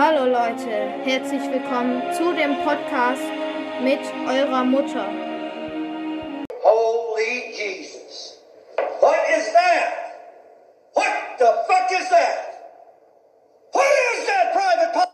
[0.00, 3.24] Hallo Leute, herzlich willkommen zu dem Podcast
[3.82, 3.98] mit
[4.28, 5.04] eurer Mutter.
[6.62, 8.40] Holy Jesus.
[9.00, 9.90] What is that?
[10.94, 11.04] What
[11.40, 12.38] the fuck is that?
[13.72, 15.08] What is that, Private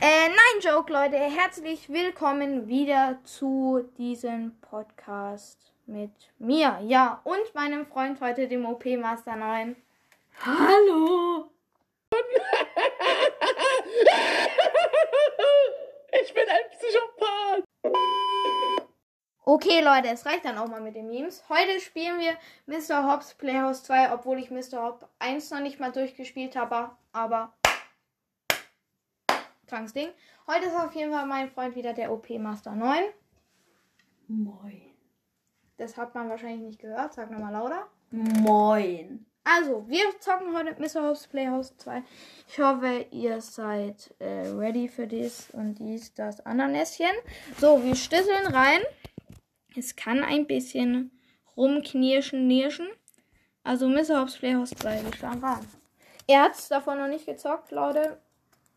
[0.00, 7.86] Äh, nein, Joke, Leute, herzlich willkommen wieder zu diesem Podcast mit mir, ja, und meinem
[7.86, 9.74] Freund heute, dem OP Master 9.
[10.46, 11.50] Hallo.
[16.34, 17.64] bin ein Psychopath.
[19.46, 21.44] Okay, Leute, es reicht dann auch mal mit den Memes.
[21.48, 23.10] Heute spielen wir Mr.
[23.10, 24.82] Hobbs Playhouse 2, obwohl ich Mr.
[24.82, 27.52] Hobbs 1 noch nicht mal durchgespielt habe, aber
[29.66, 30.08] krankes Ding.
[30.46, 33.02] Heute ist auf jeden Fall mein Freund wieder der OP Master 9.
[34.28, 34.94] Moin.
[35.76, 37.12] Das hat man wahrscheinlich nicht gehört.
[37.12, 37.88] Sag nochmal lauter.
[38.10, 39.26] Moin.
[39.44, 41.06] Also, wir zocken heute Mr.
[41.06, 42.02] Hobbs Playhouse 2.
[42.48, 47.12] Ich hoffe, ihr seid äh, ready für dies und dies, das Ananäschen.
[47.60, 48.80] So, wir stisseln rein.
[49.76, 51.10] Es kann ein bisschen
[51.58, 52.88] rumknirschen, nirschen.
[53.64, 54.20] Also, Mr.
[54.20, 55.68] Hobbs Playhouse 2, wir starten rein.
[56.26, 58.18] Er hat's davon noch nicht gezockt, Leute.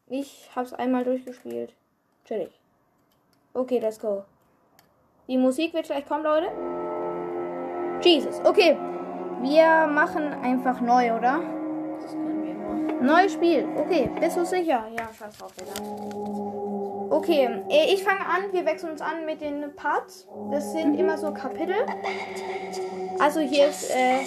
[0.08, 1.74] Ich hab's einmal durchgespielt.
[2.26, 2.52] Chillig.
[3.54, 4.26] Okay, let's go.
[5.30, 6.52] Die Musik wird gleich kommen, Leute.
[8.04, 8.40] Jesus.
[8.44, 8.97] Okay.
[9.42, 11.40] Wir machen einfach neu, oder?
[12.02, 13.04] Das können wir mal.
[13.04, 13.68] Neues Spiel.
[13.78, 14.88] Okay, bist du sicher?
[14.98, 16.28] Ja, scheiß drauf, Digga.
[17.10, 18.52] Okay, äh, ich fange an.
[18.52, 20.28] Wir wechseln uns an mit den Parts.
[20.52, 21.76] Das sind immer so Kapitel.
[23.20, 24.20] Also hier ist, äh,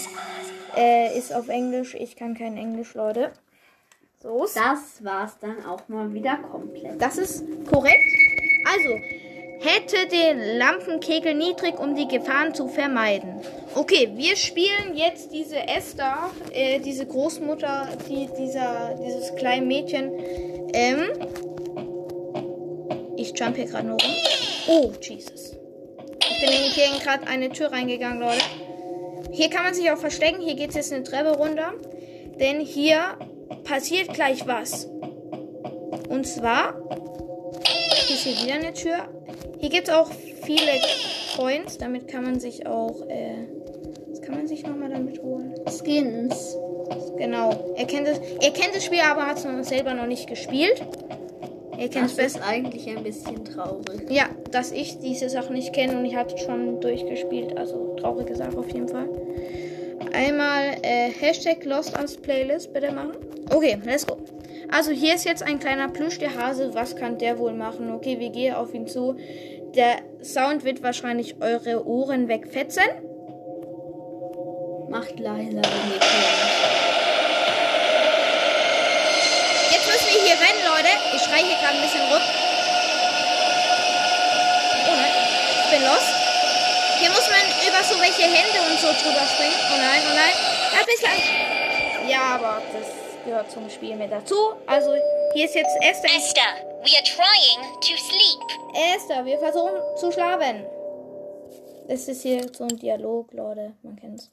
[0.76, 1.94] äh, ist auf Englisch.
[1.94, 3.32] Ich kann kein Englisch, Leute.
[4.22, 4.46] So.
[4.54, 7.00] Das war's dann auch mal wieder komplett.
[7.00, 8.12] Das ist korrekt.
[8.66, 8.90] Also,
[9.60, 13.40] hätte den Lampenkegel niedrig, um die Gefahren zu vermeiden.
[13.74, 20.12] Okay, wir spielen jetzt diese Esther, äh, diese Großmutter, die, dieser, dieses kleine Mädchen.
[20.72, 21.10] Ähm,
[23.16, 24.14] ich jump hier gerade nur rum.
[24.66, 25.56] Oh, Jesus.
[26.30, 28.44] Ich bin hier gerade eine Tür reingegangen, Leute.
[29.30, 30.40] Hier kann man sich auch verstecken.
[30.40, 31.74] Hier geht es jetzt eine Treppe runter.
[32.40, 33.18] Denn hier
[33.64, 34.86] passiert gleich was.
[36.08, 36.74] Und zwar
[38.10, 39.08] hier ist hier wieder eine Tür.
[39.58, 40.10] Hier gibt es auch
[40.42, 40.72] viele
[41.36, 41.78] Coins.
[41.78, 43.06] Damit kann man sich auch.
[43.08, 43.46] Äh,
[44.08, 45.54] was kann man sich nochmal damit holen?
[45.68, 46.56] Skins.
[47.18, 47.74] Genau.
[47.76, 50.82] Er kennt das, er kennt das Spiel, aber hat es noch selber noch nicht gespielt.
[51.78, 52.38] Er kennt es Das besser.
[52.40, 54.10] ist eigentlich ein bisschen traurig.
[54.10, 57.56] Ja, dass ich diese Sache nicht kenne und ich habe es schon durchgespielt.
[57.56, 59.08] Also traurige Sache auf jeden Fall.
[60.12, 63.12] Einmal äh, Hashtag Lost als Playlist bitte machen.
[63.54, 64.16] Okay, let's go.
[64.72, 66.74] Also hier ist jetzt ein kleiner Plüsch, der Hase.
[66.74, 67.92] Was kann der wohl machen?
[67.92, 69.16] Okay, wir gehen auf ihn zu.
[69.74, 72.84] Der Sound wird wahrscheinlich eure Ohren wegfetzen.
[74.88, 75.62] Macht leiser.
[79.70, 80.88] Jetzt müssen wir hier rennen, Leute.
[81.14, 82.22] Ich schreie hier gerade ein bisschen rum.
[84.86, 85.12] Oh nein,
[85.64, 86.14] ich bin lost.
[87.00, 89.58] Hier muss man über so welche Hände und so drüber springen.
[89.72, 90.34] Oh nein, oh nein.
[90.78, 91.16] Ein bisschen.
[92.08, 94.34] Ja, aber das gehört zum Spiel mit dazu.
[94.66, 94.94] Also,
[95.34, 96.10] hier ist jetzt Esther.
[96.16, 96.42] Esther,
[96.82, 98.40] we are trying to sleep.
[98.94, 100.64] Esther, wir versuchen zu schlafen.
[101.88, 103.72] Das ist hier so ein Dialog, Leute.
[103.82, 104.30] Man kennt's.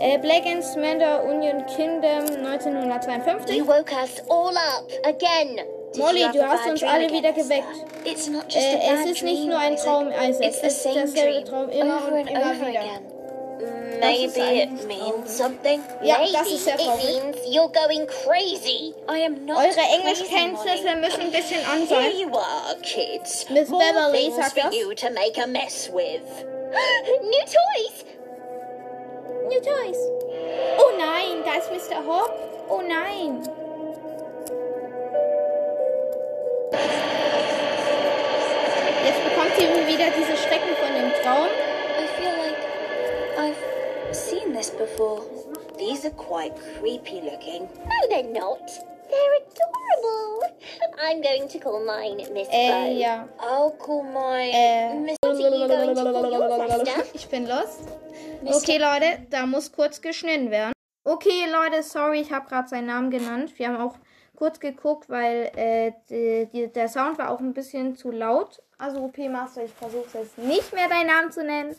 [0.00, 3.56] Äh, Black and Smander Union Kingdom 1952.
[3.56, 5.60] You woke us all up again.
[5.96, 7.66] Molly, du hast uns alle wieder geweckt.
[8.04, 9.76] It's not just a Äh, es ist nicht nur ein?
[9.76, 10.46] Traum, Isaac.
[10.46, 12.80] It's the Es ist derselbe Traum immer und immer wieder.
[14.00, 15.82] Maybe it means something.
[16.02, 17.04] Ja, Maybe das ist sehr it traurig.
[17.04, 18.94] means you're going crazy.
[19.08, 22.18] I am not Eure Englischkenntnisse müssen ein bisschen an Here sein.
[22.18, 23.46] you are, kids.
[23.50, 24.74] Miss More Beverly things sagt for das.
[24.76, 26.22] you to make a mess with.
[27.22, 28.04] New toys.
[29.48, 29.96] New Toys.
[30.78, 32.04] Oh nein, da ist Mr.
[32.06, 32.30] Hopp.
[32.68, 33.42] Oh nein.
[39.04, 41.48] Jetzt bekommt sie wieder diese Schrecken von dem Traum.
[44.68, 45.22] This before.
[45.78, 47.62] These are quite creepy looking.
[47.62, 48.66] No, they're not.
[49.10, 50.42] They're adorable.
[51.02, 52.98] I'm going to call mine Miss Äh, Bo.
[53.00, 53.28] ja.
[53.40, 54.94] I'll call mine Äh.
[55.00, 55.16] Miss.
[57.14, 57.80] Ich bin lost.
[58.44, 60.72] Okay, Leute, da muss kurz geschnitten werden.
[61.04, 63.52] Okay, Leute, sorry, ich habe gerade seinen Namen genannt.
[63.58, 63.96] Wir haben auch
[64.36, 68.62] kurz geguckt, weil äh, die, die, der Sound war auch ein bisschen zu laut.
[68.76, 71.74] Also, OP Master, ich versuche jetzt nicht mehr deinen Namen zu nennen.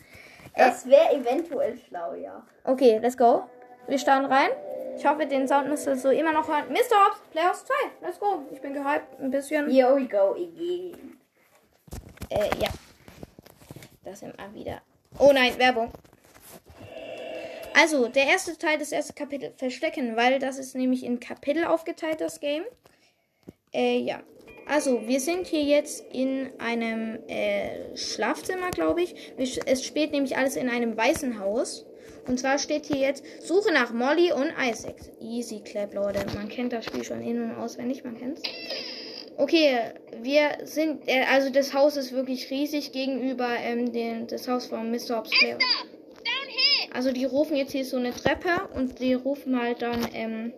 [0.56, 2.46] Das wäre eventuell schlau, ja.
[2.64, 3.44] Okay, let's go.
[3.88, 4.50] Wir starten rein.
[4.98, 6.66] Ich hoffe, den Sound müsst ihr so immer noch hören.
[6.70, 7.06] Mr.
[7.06, 7.74] Hobbs, Playhouse 2.
[8.02, 8.44] Let's go.
[8.52, 9.20] Ich bin gehypt.
[9.20, 9.70] Ein bisschen.
[9.70, 11.18] Here we go again.
[12.30, 12.70] Äh, ja.
[14.04, 14.82] Das immer wieder.
[15.18, 15.92] Oh nein, Werbung.
[17.74, 22.20] Also, der erste Teil, das erste Kapitel Verstecken, weil das ist nämlich in Kapitel aufgeteilt,
[22.20, 22.64] das Game.
[23.74, 24.22] Äh, ja.
[24.70, 29.16] Also, wir sind hier jetzt in einem äh, Schlafzimmer, glaube ich.
[29.66, 31.88] Es spielt nämlich alles in einem weißen Haus.
[32.28, 34.96] Und zwar steht hier jetzt Suche nach Molly und Isaac.
[35.20, 36.24] Easy Clap, Leute.
[36.36, 38.44] Man kennt das Spiel schon in- und auswendig, man kennt's.
[39.38, 39.76] Okay,
[40.22, 44.92] wir sind, äh, also das Haus ist wirklich riesig gegenüber ähm, den, das Haus von
[44.92, 45.18] Mr.
[45.18, 45.32] Hobbs.
[46.94, 50.54] Also die rufen jetzt hier so eine Treppe und die rufen halt dann, ähm,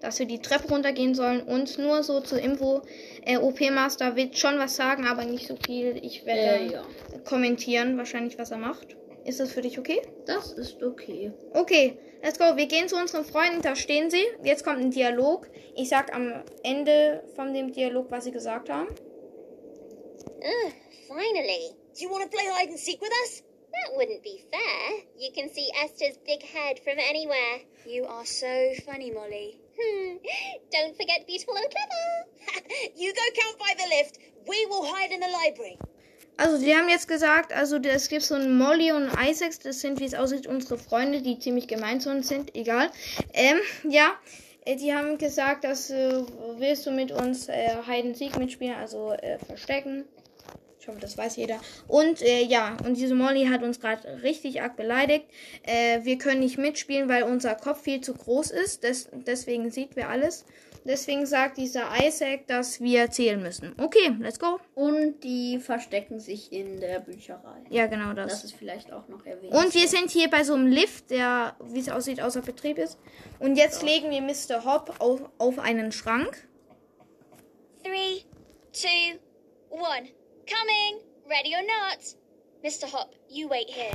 [0.00, 1.42] dass wir die Treppe runtergehen sollen.
[1.42, 2.82] Und nur so zur Info,
[3.24, 5.98] äh, OP Master wird schon was sagen, aber nicht so viel.
[6.02, 6.84] Ich werde Äh, ja.
[7.24, 8.96] kommentieren, wahrscheinlich, was er macht.
[9.24, 10.00] Ist das für dich okay?
[10.26, 11.32] Das ist okay.
[11.52, 12.56] Okay, let's go.
[12.56, 14.24] Wir gehen zu unseren Freunden, da stehen sie.
[14.42, 15.46] Jetzt kommt ein Dialog.
[15.76, 18.88] Ich sag am Ende von dem Dialog, was sie gesagt haben.
[20.38, 20.72] Ugh,
[21.06, 21.74] finally.
[21.94, 23.42] Do you want to play hide and seek with us?
[23.72, 25.04] That wouldn't be fair.
[25.18, 27.60] You can see Esther's big head from anywhere.
[27.86, 28.46] You are so
[28.86, 29.59] funny, Molly.
[30.72, 32.04] Don't forget beautiful and clever.
[32.96, 34.18] you go count by the lift.
[34.48, 35.78] We will hide in the library.
[36.36, 40.00] Also, die haben jetzt gesagt, also es gibt so ein Molly und Isaacs, das sind,
[40.00, 42.90] wie es aussieht, unsere Freunde, die ziemlich gemein zu uns sind, egal.
[43.34, 44.12] Ähm, ja,
[44.64, 46.22] äh, die haben gesagt, dass äh,
[46.56, 47.76] willst du mit uns äh,
[48.14, 50.06] Seek mitspielen, also äh, verstecken.
[50.90, 51.60] Hoffe, das weiß jeder.
[51.88, 55.26] Und äh, ja, und diese Molly hat uns gerade richtig arg beleidigt.
[55.62, 58.82] Äh, wir können nicht mitspielen, weil unser Kopf viel zu groß ist.
[58.82, 60.44] Des deswegen sieht wir alles.
[60.84, 63.74] Deswegen sagt dieser Isaac, dass wir zählen müssen.
[63.78, 64.58] Okay, let's go.
[64.74, 67.62] Und die verstecken sich in der Bücherei.
[67.68, 69.54] Ja, genau Das ist vielleicht auch noch erwähnt.
[69.54, 72.98] Und wir sind hier bei so einem Lift, der, wie es aussieht, außer Betrieb ist.
[73.40, 74.64] Und jetzt legen wir Mr.
[74.64, 76.48] Hopp auf, auf einen Schrank.
[77.82, 78.22] Three,
[78.72, 79.18] two,
[79.68, 80.08] one.
[80.50, 81.00] Coming.
[81.28, 82.00] Ready or not?
[82.64, 82.92] Mr.
[82.92, 83.94] Hop, you wait here.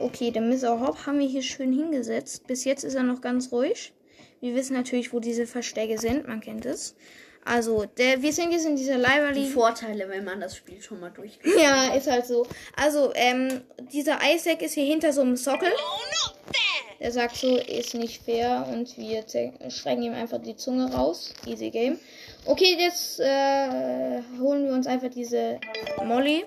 [0.00, 0.80] Okay, den Mr.
[0.80, 2.46] Hopp haben wir hier schön hingesetzt.
[2.46, 3.92] Bis jetzt ist er noch ganz ruhig.
[4.40, 6.26] Wir wissen natürlich, wo diese Verstecke sind.
[6.26, 6.96] Man kennt es.
[7.44, 9.46] Also, der, wir sind jetzt in dieser die Library.
[9.46, 11.38] Vorteile, wenn man das Spiel schon mal durch.
[11.60, 12.46] Ja, ist halt so.
[12.74, 13.60] Also, ähm,
[13.92, 15.68] dieser Isaac ist hier hinter so einem Sockel.
[15.70, 16.98] Oh, not there!
[17.00, 19.24] Der sagt so, ist nicht fair und wir
[19.70, 21.34] schrecken ihm einfach die Zunge raus.
[21.46, 21.98] Easy Game.
[22.46, 25.60] Okay, jetzt äh, holen wir uns einfach diese
[26.04, 26.46] Molly.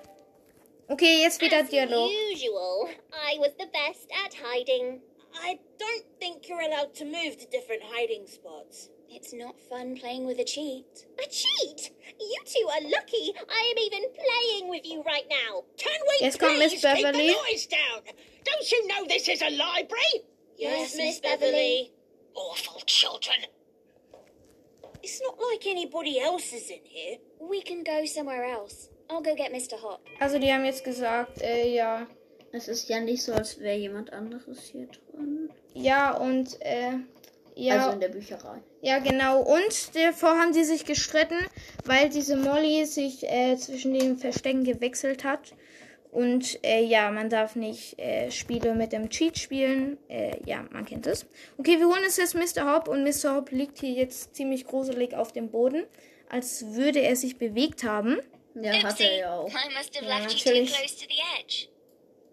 [0.87, 2.09] Okay, jetzt wieder As Dialog.
[2.33, 5.01] usual, I was the best at hiding.
[5.33, 8.89] I don't think you're allowed to move to different hiding spots.
[9.09, 11.05] It's not fun playing with a cheat.
[11.19, 11.91] A cheat?
[12.19, 15.63] You two are lucky I am even playing with you right now.
[15.77, 17.27] Can we Yes, please Miss keep Beverly.
[17.27, 18.01] the noise down?
[18.43, 20.25] Don't you know this is a library?
[20.57, 21.91] Yes, Miss Beverly.
[22.35, 23.37] Awful children.
[25.03, 27.17] It's not like anybody else is in here.
[27.39, 28.89] We can go somewhere else.
[29.09, 29.81] I'll go get Mr.
[29.81, 30.01] Hop.
[30.19, 32.07] Also die haben jetzt gesagt, äh, ja,
[32.53, 35.49] Es ist ja nicht so, als wäre jemand anderes hier drin.
[35.73, 36.91] ja und äh,
[37.55, 38.61] ja, Also in der Bücherei.
[38.81, 39.41] ja genau.
[39.41, 41.39] Und davor haben sie sich gestritten,
[41.85, 45.53] weil diese Molly sich äh, zwischen den Verstecken gewechselt hat.
[46.11, 49.97] Und äh, ja, man darf nicht äh, Spiele mit dem Cheat spielen.
[50.09, 51.25] Äh, ja, man kennt es.
[51.57, 52.73] Okay, wir holen uns jetzt Mr.
[52.73, 53.35] Hop und Mr.
[53.35, 55.85] Hop liegt hier jetzt ziemlich gruselig auf dem Boden,
[56.29, 58.17] als würde er sich bewegt haben.
[58.55, 59.49] Ja, hat er ja auch.
[59.49, 60.73] Ja, natürlich.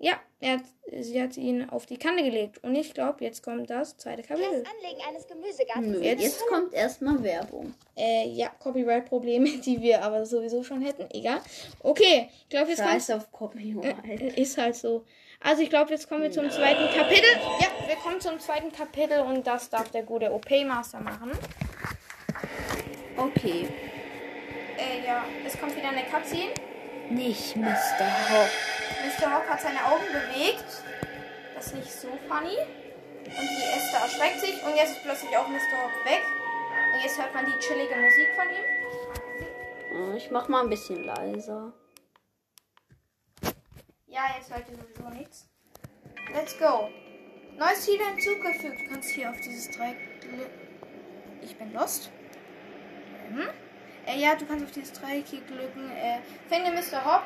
[0.01, 0.61] Ja, hat,
[1.01, 2.63] sie hat ihn auf die Kante gelegt.
[2.63, 4.49] Und ich glaube, jetzt kommt das zweite Kapitel.
[4.65, 5.99] Anlegen eines Gemüsegartens.
[6.01, 7.75] Jetzt- jetzt kommt erstmal Werbung.
[7.97, 11.07] Äh, ja, Copyright-Probleme, die wir aber sowieso schon hätten.
[11.13, 11.41] Egal.
[11.81, 14.07] Okay, ich glaube, jetzt kommt Scheiß auf Copyright.
[14.37, 15.05] Äh, Ist halt so.
[15.41, 17.29] Also ich glaube, jetzt kommen wir zum zweiten Kapitel.
[17.61, 21.33] Ja, wir kommen zum zweiten Kapitel und das darf der gute OP-Master machen.
[23.17, 23.67] Okay.
[24.77, 26.51] Äh, ja, es kommt wieder eine Cutscene.
[27.11, 27.71] Nicht Mr.
[28.31, 28.49] Hopp.
[29.05, 29.35] Mr.
[29.35, 30.65] Hopp hat seine Augen bewegt.
[31.55, 32.57] Das ist nicht so funny.
[33.25, 35.83] Und die Esther erschreckt sich und jetzt ist plötzlich auch Mr.
[35.83, 36.23] Hopp weg.
[36.95, 40.13] Und jetzt hört man die chillige Musik von ihm.
[40.13, 41.73] Oh, Ich mach mal ein bisschen leiser.
[44.07, 45.49] Ja, jetzt hört ihr sowieso nichts.
[46.33, 46.89] Let's go.
[47.57, 48.81] Neues Ziel hinzugefügt.
[48.81, 49.97] Du kannst hier auf dieses Dreieck.
[51.43, 52.11] Ich bin lost.
[53.31, 53.49] Mhm.
[54.07, 55.91] Äh, ja, du kannst auf dieses Dreieck hier klicken.
[55.91, 57.05] Äh, finde Mr.
[57.05, 57.23] Hopp.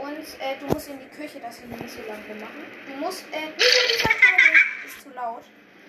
[0.00, 2.64] Und äh, du musst in die Küche, dass wir hier nicht so lange rummachen.
[2.86, 3.24] Du musst.
[3.32, 5.42] Äh, nicht in die Sache, ist zu laut.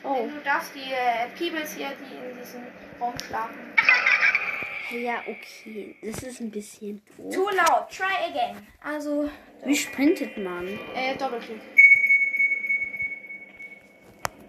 [0.04, 0.28] Oh.
[0.28, 2.64] Du darfst die äh, Peebles hier, die in diesem
[3.00, 3.74] Raum schlafen.
[4.92, 5.96] Ja, okay.
[6.02, 7.34] Das ist ein bisschen doof.
[7.34, 7.90] Too loud.
[7.90, 8.68] Try again.
[8.84, 9.30] Also,
[9.64, 10.68] Wie sprintet man?
[10.94, 11.62] Äh, Doppelklick.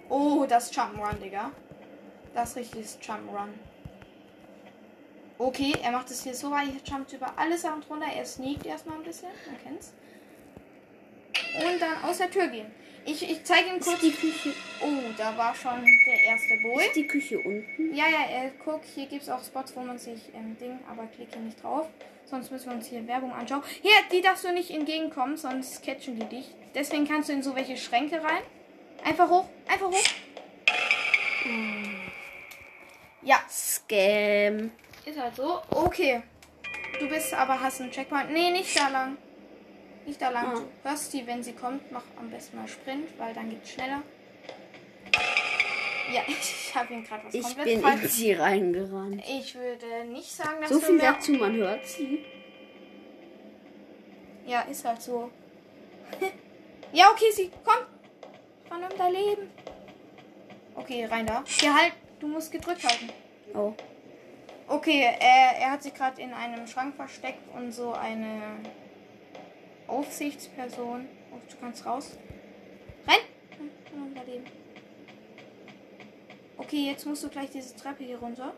[0.08, 1.52] Oh, das Jump'n'Run, Digga.
[2.34, 3.50] Das richtiges Jump'n'Run.
[5.42, 8.06] Okay, er macht es hier so weit, er jumpt über alle Sachen drunter.
[8.06, 9.92] Er sneakt erstmal ein bisschen, man kennt's.
[11.56, 12.70] Und dann aus der Tür gehen.
[13.04, 13.98] Ich, ich zeige ihm kurz.
[13.98, 14.54] Die Küche.
[14.80, 16.86] Oh, da war schon der erste Boy.
[16.86, 17.92] Ist die Küche unten?
[17.92, 21.06] Ja, ja, äh, guck, hier gibt es auch Spots, wo man sich ähm, Ding, aber
[21.06, 21.88] klicke nicht drauf.
[22.24, 23.64] Sonst müssen wir uns hier Werbung anschauen.
[23.82, 26.54] Hier, die darfst du nicht entgegenkommen, sonst catchen die dich.
[26.76, 28.42] Deswegen kannst du in so welche Schränke rein.
[29.04, 30.04] Einfach hoch, einfach hoch.
[33.22, 34.70] Ja, Scam.
[35.06, 35.60] Ist halt so.
[35.70, 36.22] Okay.
[37.00, 38.30] Du bist aber, hast einen Checkpoint.
[38.30, 39.16] Nee, nicht da lang.
[40.06, 40.54] Nicht da lang.
[40.54, 41.90] Du hörst die, wenn sie kommt.
[41.90, 44.02] Mach am besten mal Sprint, weil dann geht's schneller.
[46.12, 48.10] Ja, ich habe ihn gerade was Ich komplett bin in falsch.
[48.12, 49.22] sie reingerannt.
[49.28, 51.12] Ich würde nicht sagen, dass So du viel mehr...
[51.12, 52.24] dazu, man hört sie.
[54.46, 55.30] Ja, ist halt so.
[56.92, 57.86] ja, okay, sie kommt.
[58.68, 59.50] Von um dein Leben.
[60.74, 61.44] Okay, rein da.
[61.46, 63.10] Hier halt, du musst gedrückt halten.
[63.54, 63.74] Oh.
[64.72, 68.40] Okay, er, er hat sich gerade in einem Schrank versteckt und so eine
[69.86, 71.06] Aufsichtsperson.
[71.30, 72.16] Oh, du kannst raus.
[73.06, 73.20] Renn!
[73.90, 74.44] Von um dein Leben.
[76.56, 78.54] Okay, jetzt musst du gleich diese Treppe hier runter.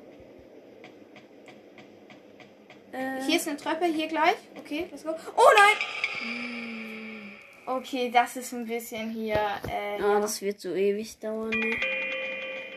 [2.93, 4.37] Äh, Hier ist eine Treppe, hier gleich.
[4.57, 5.17] Okay, let's go.
[5.37, 7.33] Oh nein!
[7.67, 9.41] Okay, das ist ein bisschen hier.
[9.69, 11.51] Äh, ah, das wird so ewig dauern.
[11.51, 11.77] ne?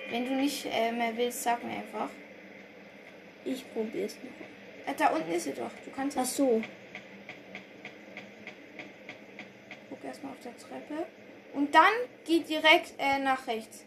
[0.10, 2.10] wenn du nicht äh, mehr willst, sag mir einfach.
[3.48, 4.92] Ich probier's noch.
[4.92, 5.72] Äh, da unten ist sie doch.
[5.86, 6.62] Du kannst Ach so.
[9.90, 11.08] Guck erstmal auf der Treppe.
[11.54, 11.94] Und dann
[12.26, 13.86] geh direkt äh, nach rechts.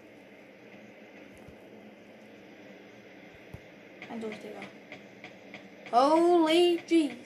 [4.10, 4.60] Ein durch, Digga.
[5.92, 7.18] Holy Jesus.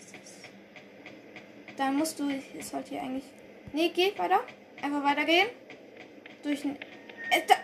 [1.76, 2.28] Dann musst du.
[2.58, 3.24] Ist halt hier eigentlich.
[3.72, 4.40] Nee, geh weiter.
[4.82, 5.48] Einfach weitergehen.
[6.42, 6.76] Durch ein.
[7.30, 7.54] Äh, da.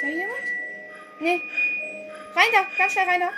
[0.00, 0.40] Da jemand?
[1.20, 1.40] Nee.
[2.34, 3.30] Rein da, ganz schnell rein da.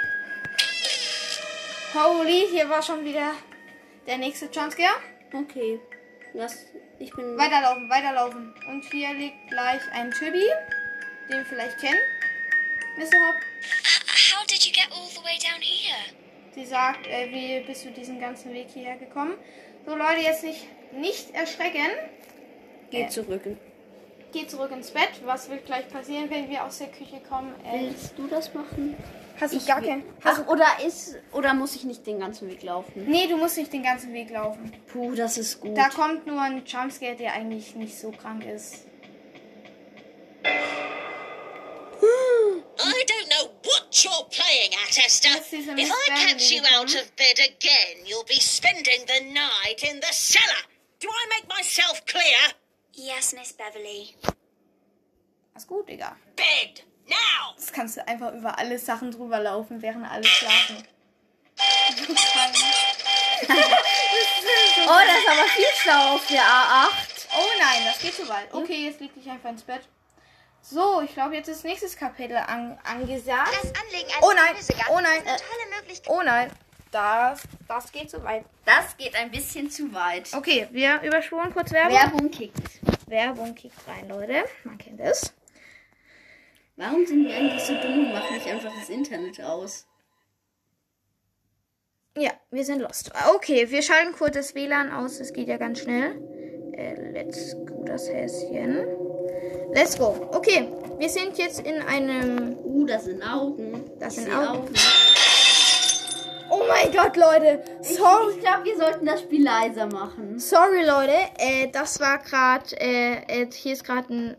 [1.94, 3.32] Holy, hier war schon wieder
[4.06, 4.96] der nächste Jumpscare.
[5.32, 5.80] Okay.
[6.34, 6.66] Das,
[6.98, 7.36] ich bin.
[7.36, 8.54] Weiterlaufen, weiterlaufen.
[8.68, 10.46] Und hier liegt gleich ein Chibi,
[11.28, 12.00] den wir vielleicht kennen.
[12.96, 13.04] Mr.
[13.04, 13.34] Hop,
[13.72, 15.96] Uh, how did you get all the way down here?
[16.54, 19.34] sie sagt, äh, wie bist du diesen ganzen Weg hierher gekommen?
[19.86, 21.88] So Leute, jetzt nicht, nicht erschrecken.
[22.90, 23.42] Geh zurück.
[24.32, 25.10] Geh zurück ins Bett.
[25.24, 27.54] Was wird gleich passieren, wenn wir aus der Küche kommen?
[27.64, 28.96] Äh, Willst du das machen?
[29.40, 30.04] hast du Ich gar will- keinen.
[30.24, 31.16] Ach, oder ist.
[31.32, 33.04] Oder muss ich nicht den ganzen Weg laufen?
[33.06, 34.72] Nee, du musst nicht den ganzen Weg laufen.
[34.92, 35.76] Puh, das ist gut.
[35.76, 38.84] Da kommt nur ein Jumpscare, der eigentlich nicht so krank ist.
[42.84, 45.36] I don't know what you're playing at, Esther.
[45.36, 50.12] If I catch you out of bed again, you'll be spending the night in the
[50.12, 50.62] cellar.
[51.00, 52.54] Do I make myself clear?
[52.94, 54.14] Yes, Miss Beverly.
[55.54, 56.16] Ist gut, Digga.
[56.36, 57.54] Bed now.
[57.56, 60.86] Das kannst du einfach über alle Sachen drüber laufen, während alle schlafen.
[64.86, 66.88] oh, das ist aber viel schlau auf der A8.
[67.34, 68.52] Oh nein, das geht zu weit.
[68.52, 69.82] Okay, jetzt leg dich einfach ins Bett.
[70.60, 73.52] So, ich glaube, jetzt ist nächstes Kapitel an, angesagt.
[73.62, 74.54] Das Anlegen Oh nein,
[74.90, 76.08] oh nein, ist eine tolle Möglichkeit.
[76.12, 76.50] oh nein.
[76.92, 78.44] Das, das geht zu weit.
[78.66, 80.28] Das geht ein bisschen zu weit.
[80.36, 81.96] Okay, wir überspulen kurz Werbung.
[81.96, 82.60] Werbung kickt.
[83.06, 84.44] Werbung kickt rein, Leute.
[84.64, 85.32] Man kennt es.
[86.76, 89.86] Warum sind wir eigentlich so dumm und machen nicht einfach das Internet aus?
[92.16, 93.10] Ja, wir sind lost.
[93.34, 95.18] Okay, wir schalten kurz das WLAN aus.
[95.18, 96.20] Das geht ja ganz schnell.
[96.74, 98.86] Äh, let's go, das Häschen.
[99.72, 100.28] Let's go.
[100.32, 100.68] Okay,
[100.98, 103.90] wir sind jetzt in einem Uh, das sind Augen.
[103.98, 104.74] Das Ich sind seh Augen.
[106.72, 107.62] Oh mein Gott, Leute.
[107.82, 108.34] Sorry.
[108.34, 110.38] Ich glaube, wir sollten das Spiel leiser machen.
[110.38, 111.12] Sorry, Leute.
[111.38, 114.36] Äh, das war gerade, äh, äh, hier ist gerade ein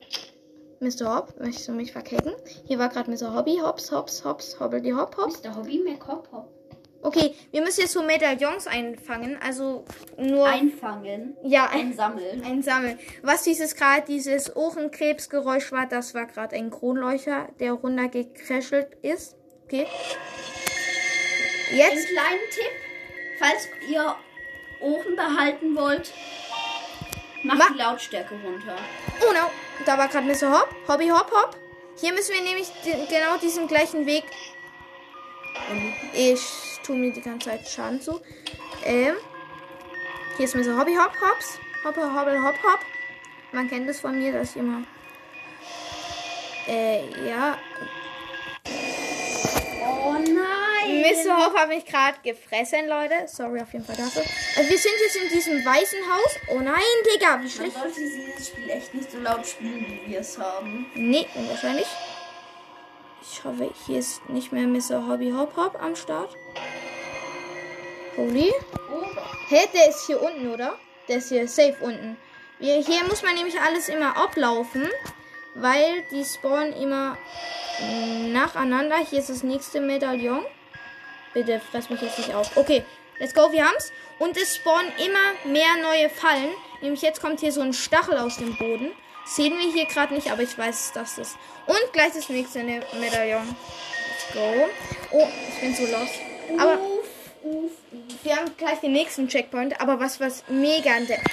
[0.80, 1.16] Mr.
[1.16, 1.40] Hop.
[1.40, 2.34] Möchtest du mich verkecken?
[2.66, 3.36] Hier war gerade Mr.
[3.36, 3.60] Hobby.
[3.62, 5.28] Hops, hops, hops, hobbel die hop, hop.
[5.28, 6.50] Ist der Hobby mehr Hop Hop?
[7.04, 9.38] Okay, wir müssen jetzt so Medaillons einfangen.
[9.46, 9.86] Also
[10.18, 10.48] nur.
[10.48, 11.38] Einfangen.
[11.44, 12.44] ja, ein, Einsammeln.
[12.44, 12.98] ein Sammeln.
[13.22, 19.36] Was dieses gerade, dieses Ohrenkrebsgeräusch war, das war gerade ein Kronleuchter, der runtergecrashelt ist.
[19.66, 19.86] Okay.
[21.74, 22.08] Einen Jetzt.
[22.10, 22.72] kleinen Tipp,
[23.40, 24.16] falls ihr
[24.80, 26.12] Ohren behalten wollt,
[27.44, 28.76] macht Ma- die Lautstärke runter.
[29.22, 29.50] Oh no,
[29.86, 30.52] da war gerade Mr.
[30.60, 30.70] Hop.
[30.88, 31.58] Hobby Hop Hop.
[32.00, 34.24] Hier müssen wir nämlich den, genau diesen gleichen Weg.
[36.14, 36.42] Ich
[36.84, 38.22] tue mir die ganze Zeit Schaden zu.
[38.84, 39.16] Ähm,
[40.38, 40.78] hier ist Mr.
[40.80, 41.60] Hobby Hop Hops.
[41.86, 42.80] Hop Hobbel Hop Hop.
[43.52, 44.84] Man kennt es von mir, dass ich immer.
[46.68, 47.58] Äh, ja.
[51.04, 51.38] Mr.
[51.38, 53.28] Hop hat mich gerade gefressen, Leute.
[53.28, 54.24] Sorry auf jeden Fall dafür.
[54.56, 56.40] Also wir sind jetzt in diesem weißen Haus.
[56.50, 56.82] Oh nein,
[57.14, 57.74] Digga, wie Man schlecht.
[57.74, 60.86] sollte dieses Spiel echt nicht so laut spielen, wie wir es haben.
[60.96, 61.88] Nee, unwahrscheinlich.
[63.22, 65.08] Ich hoffe, hier ist nicht mehr Mr.
[65.08, 66.36] Hobby Hop Hop am Start.
[68.16, 68.54] Holy.
[68.92, 69.06] Oh.
[69.50, 70.78] Hä, der ist hier unten, oder?
[71.08, 72.18] Der ist hier safe unten.
[72.60, 74.88] Wir, hier muss man nämlich alles immer ablaufen,
[75.56, 77.18] weil die spawnen immer
[78.32, 78.98] nacheinander.
[78.98, 80.46] Hier ist das nächste Medaillon.
[81.34, 82.56] Bitte fress mich jetzt nicht auf.
[82.56, 82.84] Okay,
[83.20, 83.92] let's go, wir haben's.
[84.20, 86.52] Und es spawnen immer mehr neue Fallen.
[86.82, 88.92] Nämlich jetzt kommt hier so ein Stachel aus dem Boden.
[89.26, 91.36] Sehen wir hier gerade nicht, aber ich weiß, dass das.
[91.66, 93.48] Und gleich das nächste Ne- Medaillon.
[93.48, 94.68] Let's go.
[95.12, 96.14] Oh, ich bin so lost.
[96.60, 96.78] Aber
[98.24, 99.80] wir haben gleich den nächsten Checkpoint.
[99.80, 101.26] Aber was, was mega entdeckt.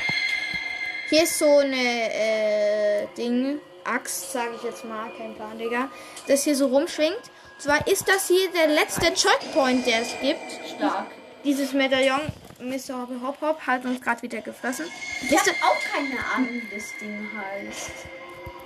[1.08, 5.90] Hier ist so eine äh, Ding, Axt, sage ich jetzt mal, kein Plan, Digga,
[6.28, 7.20] das hier so rumschwingt.
[7.60, 10.40] Und zwar ist das hier der letzte Checkpoint, der es gibt.
[10.78, 11.08] Stark.
[11.44, 12.20] Dieses Medaillon,
[12.58, 13.02] Mr.
[13.02, 14.86] Hop Hop Hop, hat uns gerade wieder gefressen.
[15.20, 17.90] Ich habe auch keine Ahnung, wie das Ding heißt.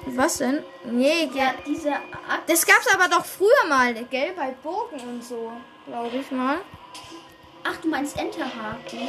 [0.06, 0.62] was denn?
[0.84, 2.02] Nee, Ja, diese Axt.
[2.46, 5.50] das gab's aber doch früher mal, gell, bei Burgen und so,
[5.88, 6.58] glaube ich mal.
[7.64, 9.08] Ach, du meinst Enterhaken?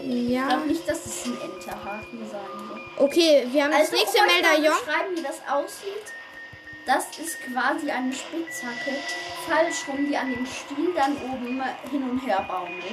[0.00, 0.46] Ich Ja.
[0.46, 2.80] glaube nicht, dass es ein Enterhaken sein wird.
[2.98, 4.78] Okay, wir haben das Also, nächste euch mal Medaillon.
[4.78, 6.12] beschreiben, wie das aussieht.
[6.86, 8.94] Das ist quasi eine Spitzhacke,
[9.48, 12.84] falsch rum, die an dem Stiel dann oben hin und her baumelt.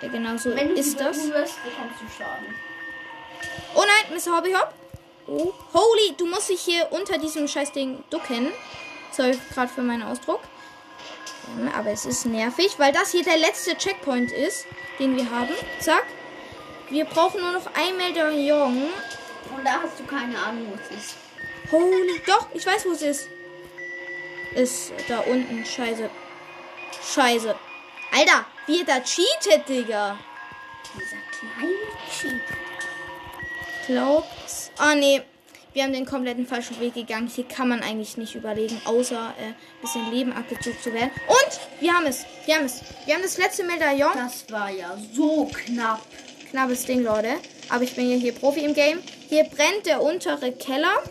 [0.00, 1.18] Ja, genau so Wenn du ist das.
[1.28, 2.54] berührst, bekommst du Schaden.
[3.74, 4.36] Oh nein, Mr.
[4.36, 4.72] Hobby Hop.
[5.26, 5.52] Oh.
[5.74, 8.52] Holy, du musst dich hier unter diesem Scheißding ducken.
[9.12, 10.40] Sorry gerade für meinen Ausdruck.
[11.58, 14.66] Ähm, Aber es ist nervig, weil das hier der letzte Checkpoint ist,
[14.98, 15.52] den wir haben.
[15.80, 16.04] Zack.
[16.88, 18.84] Wir brauchen nur noch ein Medaillon.
[19.56, 21.16] Und da hast du keine Ahnung, wo es ist.
[21.70, 22.20] Holy.
[22.26, 23.28] Doch, ich weiß, wo es ist.
[24.54, 25.64] Ist da unten.
[25.64, 26.08] Scheiße.
[27.14, 27.54] Scheiße.
[28.12, 30.18] Alter, wie er da cheatet, Digga.
[30.94, 31.76] Dieser kleine
[32.10, 32.42] Cheat.
[33.86, 34.70] glaub's.
[34.78, 35.22] Ah, nee.
[35.76, 37.28] Wir haben den kompletten falschen Weg gegangen.
[37.28, 41.10] Hier kann man eigentlich nicht überlegen, außer äh, ein bisschen Leben abgezogen zu werden.
[41.28, 42.24] Und wir haben es.
[42.46, 42.80] Wir haben es.
[43.04, 44.12] Wir haben das letzte Medaillon.
[44.14, 46.00] Das war ja so knapp.
[46.50, 47.34] Knappes Ding, Leute.
[47.68, 49.02] Aber ich bin ja hier Profi im Game.
[49.28, 51.02] Hier brennt der untere Keller.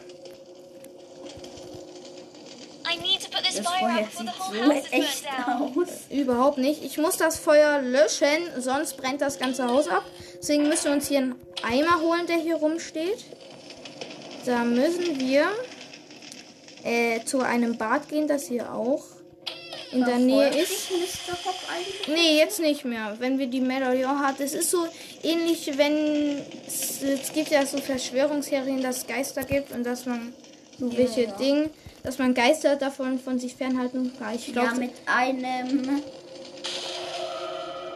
[2.92, 5.90] I need to put this Das Feuer sieht so echt aus.
[6.10, 6.84] Überhaupt nicht.
[6.84, 10.04] Ich muss das Feuer löschen, sonst brennt das ganze Haus ab.
[10.38, 13.26] Deswegen müssen wir uns hier einen Eimer holen, der hier rumsteht.
[14.46, 15.46] Da müssen wir
[16.84, 19.04] äh, zu einem Bad gehen, das hier auch
[19.92, 20.92] in der Nähe ist.
[22.08, 23.16] Nee, jetzt nicht mehr.
[23.20, 24.40] Wenn wir die Medaillon hat.
[24.40, 24.86] Es ist so
[25.24, 30.34] ähnlich, wenn es, es gibt ja so Verschwörungsserien, dass es Geister gibt und dass man
[30.78, 31.32] so welche ja.
[31.32, 31.70] Dinge,
[32.06, 34.36] dass man Geister davon von sich fernhalten kann.
[34.36, 36.02] Ich Ja, glaube, mit einem.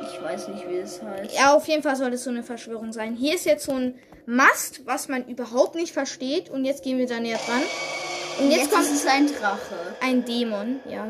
[0.02, 1.34] Ich weiß nicht, wie es heißt.
[1.34, 3.16] Ja, auf jeden Fall soll es so eine Verschwörung sein.
[3.16, 6.50] Hier ist jetzt so ein Mast, was man überhaupt nicht versteht.
[6.50, 7.62] Und jetzt gehen wir da näher dran.
[8.40, 9.76] Und jetzt, Jetzt kommt ist es ein Drache.
[10.02, 11.08] ein Dämon, ja.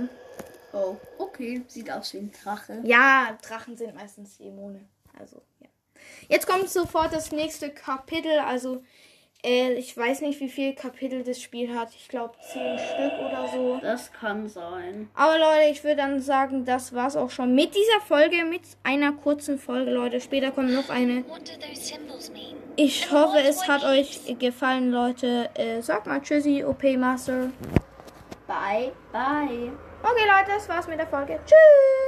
[0.73, 1.63] Oh, okay.
[1.67, 2.79] Sieht aus wie ein Drache.
[2.83, 4.87] Ja, Drachen sind meistens Dämonen.
[5.19, 5.67] Also, ja.
[6.27, 8.39] Jetzt kommt sofort das nächste Kapitel.
[8.39, 8.83] Also,
[9.43, 11.89] äh, ich weiß nicht, wie viele Kapitel das Spiel hat.
[11.95, 13.79] Ich glaube, zehn Stück oder so.
[13.81, 15.09] Das kann sein.
[15.15, 19.13] Aber Leute, ich würde dann sagen, das war's auch schon mit dieser Folge, mit einer
[19.13, 20.19] kurzen Folge, Leute.
[20.19, 21.23] Später kommt noch eine.
[22.75, 25.49] Ich hoffe, es hat euch gefallen, Leute.
[25.55, 27.51] Äh, sagt mal Tschüssi, OP Master.
[28.47, 29.71] Bye, bye.
[30.01, 31.39] Okay, Leute, das war's mit der Folge.
[31.45, 31.99] Tschüss.